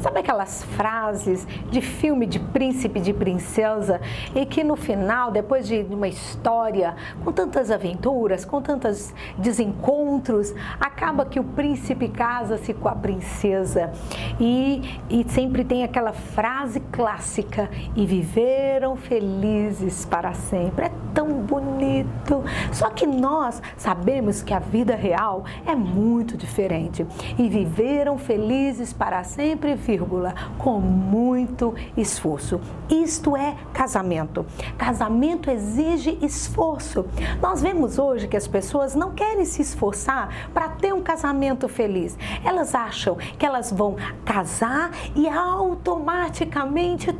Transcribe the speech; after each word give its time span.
Sabe 0.00 0.20
aquelas 0.20 0.64
frases 0.64 1.46
de 1.70 1.82
filme 1.82 2.26
de 2.26 2.38
príncipe, 2.38 3.00
de 3.00 3.12
princesa, 3.12 4.00
e 4.34 4.46
que 4.46 4.64
no 4.64 4.74
final, 4.74 5.30
depois 5.30 5.68
de 5.68 5.86
uma 5.90 6.08
história 6.08 6.96
com 7.22 7.30
tantas 7.30 7.70
aventuras, 7.70 8.44
com 8.46 8.62
tantos 8.62 9.12
desencontros, 9.36 10.54
acaba 10.80 11.26
que 11.26 11.38
o 11.38 11.44
príncipe 11.44 12.08
casa-se 12.08 12.72
com 12.72 12.88
a 12.88 12.94
princesa. 12.94 13.92
E, 14.40 14.98
e 15.10 15.24
sempre 15.28 15.62
tem 15.62 15.84
aquela 15.84 16.12
frase 16.12 16.80
clássica: 16.90 17.70
e 17.94 18.06
viveram 18.06 18.96
felizes 18.96 20.06
para 20.06 20.32
sempre. 20.32 20.86
É 20.86 20.92
tão 21.12 21.28
bonito. 21.42 22.42
Só 22.72 22.88
que 22.88 23.06
nós 23.06 23.60
sabemos 23.76 24.42
que 24.42 24.54
a 24.54 24.58
vida 24.58 24.94
real 24.94 25.44
é 25.66 25.74
muito 25.74 26.36
diferente. 26.36 27.06
E 27.38 27.48
viveram 27.48 28.16
felizes 28.16 28.92
para 28.92 29.22
sempre, 29.24 29.74
vírgula, 29.74 30.34
com 30.58 30.80
muito 30.80 31.74
esforço. 31.96 32.60
Isto 32.88 33.36
é 33.36 33.54
casamento. 33.72 34.46
Casamento 34.78 35.50
exige 35.50 36.18
esforço. 36.22 37.04
Nós 37.42 37.60
vemos 37.60 37.98
hoje 37.98 38.28
que 38.28 38.36
as 38.36 38.46
pessoas 38.46 38.94
não 38.94 39.10
querem 39.10 39.44
se 39.44 39.62
esforçar 39.62 40.50
para 40.54 40.68
ter 40.68 40.94
um 40.94 41.02
casamento 41.02 41.68
feliz. 41.68 42.16
Elas 42.44 42.74
acham 42.74 43.16
que 43.38 43.44
elas 43.44 43.72
vão 43.72 43.96
casar 44.30 44.92
e 45.16 45.28
automaticamente 45.28 47.12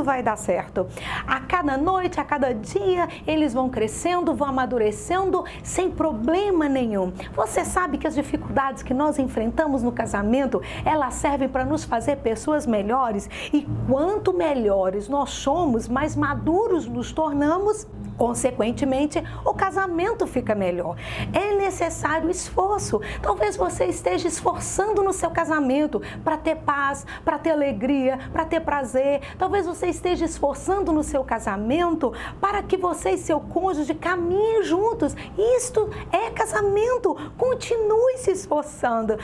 tudo 0.00 0.04
vai 0.04 0.22
dar 0.22 0.36
certo. 0.36 0.86
A 1.26 1.40
cada 1.40 1.76
noite, 1.76 2.18
a 2.18 2.24
cada 2.24 2.54
dia, 2.54 3.08
eles 3.26 3.52
vão 3.52 3.68
crescendo, 3.68 4.34
vão 4.34 4.48
amadurecendo 4.48 5.44
sem 5.62 5.90
problema 5.90 6.68
nenhum. 6.68 7.12
Você 7.34 7.64
sabe 7.64 7.98
que 7.98 8.06
as 8.06 8.14
dificuldades 8.14 8.82
que 8.82 8.94
nós 8.94 9.18
enfrentamos 9.18 9.82
no 9.82 9.92
casamento, 9.92 10.62
elas 10.84 11.14
servem 11.14 11.48
para 11.48 11.64
nos 11.64 11.84
fazer 11.84 12.16
pessoas 12.16 12.66
melhores 12.66 13.28
e 13.52 13.66
quanto 13.88 14.32
melhores 14.32 15.08
nós 15.08 15.30
somos, 15.30 15.88
mais 15.88 16.16
maduros 16.16 16.86
nos 16.86 17.12
tornamos 17.12 17.86
Consequentemente, 18.20 19.18
o 19.46 19.54
casamento 19.54 20.26
fica 20.26 20.54
melhor. 20.54 20.94
É 21.32 21.56
necessário 21.56 22.28
esforço. 22.28 23.00
Talvez 23.22 23.56
você 23.56 23.86
esteja 23.86 24.28
esforçando 24.28 25.02
no 25.02 25.10
seu 25.10 25.30
casamento 25.30 26.02
para 26.22 26.36
ter 26.36 26.56
paz, 26.56 27.06
para 27.24 27.38
ter 27.38 27.52
alegria, 27.52 28.18
para 28.30 28.44
ter 28.44 28.60
prazer. 28.60 29.22
Talvez 29.38 29.64
você 29.64 29.86
esteja 29.90 30.24
esforçando 30.24 30.92
no 30.92 31.02
seu 31.02 31.22
casamento 31.24 32.12
para 32.40 32.62
que 32.62 32.76
você 32.76 33.10
e 33.10 33.18
seu 33.18 33.40
cônjuge 33.40 33.94
caminhem 33.94 34.62
juntos. 34.62 35.14
Isto 35.56 35.90
é 36.12 36.30
casamento. 36.30 37.14
Continue 37.36 38.16
se 38.18 38.30
esforçando 38.30 39.18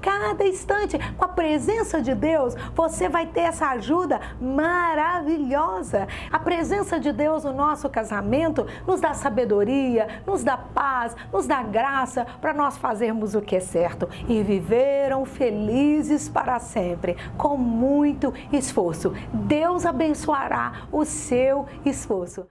cada 0.00 0.46
instante. 0.46 0.98
Com 1.16 1.24
a 1.24 1.28
presença 1.28 2.00
de 2.00 2.14
Deus, 2.14 2.54
você 2.74 3.08
vai 3.08 3.26
ter 3.26 3.40
essa 3.40 3.68
ajuda 3.68 4.20
maravilhosa. 4.40 6.08
A 6.30 6.38
presença 6.38 6.98
de 6.98 7.12
Deus 7.12 7.44
no 7.44 7.52
nosso 7.52 7.88
casamento 7.88 8.66
nos 8.86 9.00
dá 9.00 9.14
sabedoria, 9.14 10.22
nos 10.26 10.42
dá 10.42 10.56
paz, 10.56 11.16
nos 11.32 11.46
dá 11.46 11.62
graça 11.62 12.26
para 12.40 12.52
nós 12.52 12.76
fazermos 12.76 13.34
o 13.34 13.40
que 13.40 13.56
é 13.56 13.60
certo. 13.60 14.08
E 14.28 14.42
viveram 14.42 15.24
felizes 15.24 16.28
para 16.28 16.58
sempre, 16.58 17.16
com 17.36 17.56
muito 17.56 18.32
esforço. 18.52 19.12
Deus 19.32 19.84
abençoará 19.86 20.72
o 20.92 21.04
seu 21.04 21.66
esforço. 21.84 22.46